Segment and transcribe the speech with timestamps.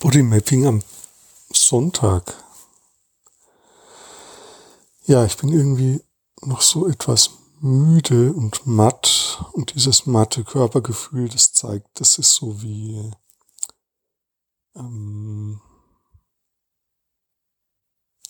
[0.00, 0.82] Bodymapping am
[1.52, 2.32] Sonntag.
[5.06, 6.00] Ja, ich bin irgendwie
[6.40, 12.62] noch so etwas müde und matt und dieses matte Körpergefühl, das zeigt, das ist so
[12.62, 13.10] wie
[14.76, 15.60] ähm,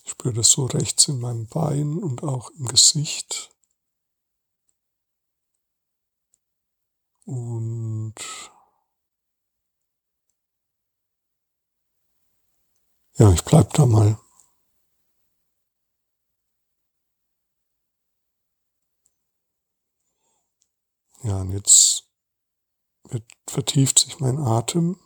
[0.05, 3.55] ich spüre das so rechts in meinem Bein und auch im Gesicht.
[7.27, 7.68] Und
[13.19, 14.17] Ja, ich bleib da mal.
[21.25, 22.09] Ja, und jetzt
[23.09, 25.01] wird, vertieft sich mein Atem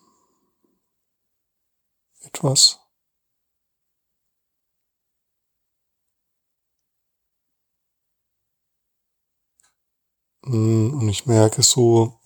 [2.21, 2.80] etwas.
[10.43, 12.21] Und ich merke so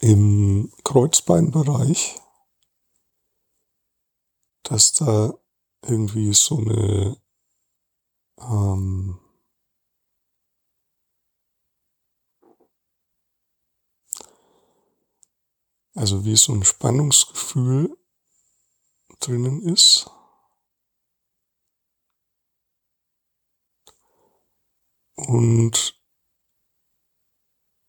[0.00, 2.16] im Kreuzbeinbereich,
[4.64, 5.34] dass da
[5.82, 7.16] irgendwie so eine
[8.38, 9.18] ähm,
[15.94, 17.96] also wie so ein Spannungsgefühl
[19.20, 20.10] drinnen ist.
[25.16, 26.00] Und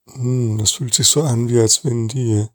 [0.07, 2.47] hm, das fühlt sich so an, wie als wenn die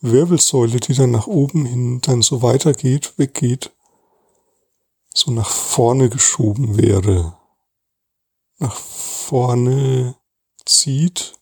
[0.00, 3.72] Wirbelsäule, die dann nach oben hin dann so weitergeht, weggeht,
[5.12, 7.36] so nach vorne geschoben wäre.
[8.58, 10.16] Nach vorne
[10.64, 11.34] zieht.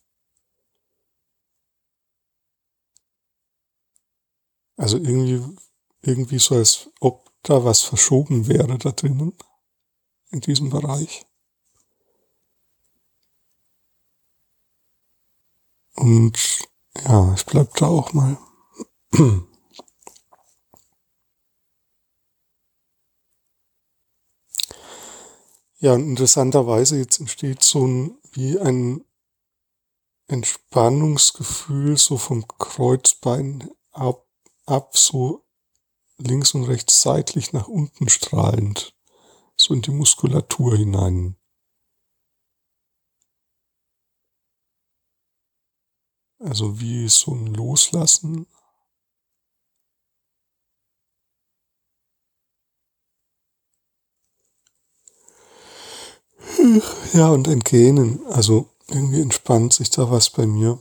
[4.76, 5.42] Also irgendwie,
[6.02, 9.36] irgendwie so, als ob da was verschoben wäre da drinnen,
[10.30, 11.26] in diesem Bereich.
[15.94, 16.38] Und
[17.04, 18.36] ja, ich bleib da auch mal.
[25.78, 29.04] Ja, interessanterweise jetzt entsteht so ein, wie ein
[30.26, 34.26] Entspannungsgefühl so vom Kreuzbein ab,
[34.64, 35.44] ab, so
[36.18, 38.96] links und rechts seitlich nach unten strahlend,
[39.56, 41.36] so in die Muskulatur hinein.
[46.38, 48.46] Also wie so ein Loslassen.
[57.12, 58.20] Ja, und entgähnen.
[58.30, 60.78] Also irgendwie entspannt sich da was bei mir.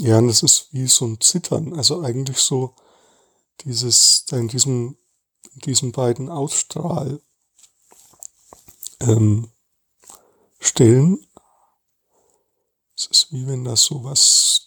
[0.00, 1.74] Ja, und das ist wie so ein Zittern.
[1.74, 2.74] Also eigentlich so
[3.60, 4.96] dieses, da in diesem,
[5.52, 7.20] in diesen beiden Ausstrahl,
[9.00, 9.50] ähm,
[10.58, 11.26] Stellen.
[12.96, 14.64] Es ist wie wenn das so was,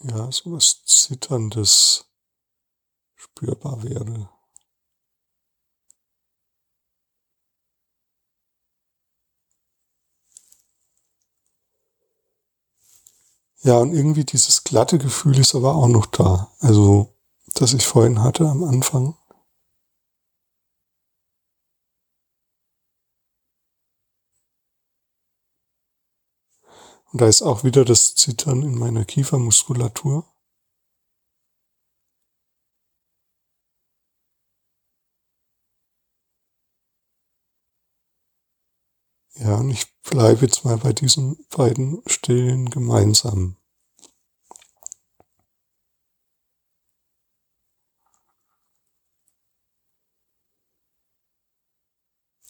[0.00, 2.06] ja, so was Zitterndes
[3.14, 4.28] spürbar wäre.
[13.62, 16.52] Ja, und irgendwie dieses glatte Gefühl ist aber auch noch da.
[16.60, 17.14] Also,
[17.54, 19.16] das ich vorhin hatte am Anfang.
[27.10, 30.24] Und da ist auch wieder das Zittern in meiner Kiefermuskulatur.
[39.36, 43.56] Ja, und ich bleibe jetzt mal bei diesen beiden Stillen gemeinsam.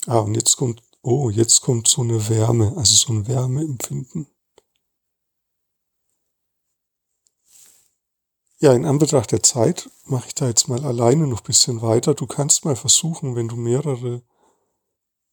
[0.07, 4.27] Ah, und jetzt kommt, oh, jetzt kommt so eine Wärme, also so ein Wärmeempfinden.
[8.61, 12.15] Ja, in Anbetracht der Zeit mache ich da jetzt mal alleine noch bisschen weiter.
[12.15, 14.23] Du kannst mal versuchen, wenn du mehrere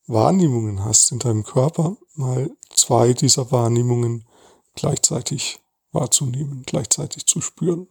[0.07, 4.25] Wahrnehmungen hast in deinem Körper, mal zwei dieser Wahrnehmungen
[4.75, 5.59] gleichzeitig
[5.91, 7.87] wahrzunehmen, gleichzeitig zu spüren.